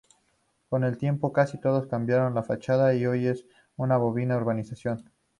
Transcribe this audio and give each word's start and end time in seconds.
Con 0.67 0.83
el 0.83 0.97
tiempo 0.97 1.31
casi 1.31 1.59
todas 1.59 1.85
cambiaron 1.85 2.33
la 2.33 2.41
fachada 2.41 2.95
y 2.95 3.05
hoy 3.05 3.27
es 3.27 3.45
una 3.77 3.97
bonita 3.97 4.35
urbanización. 4.35 5.11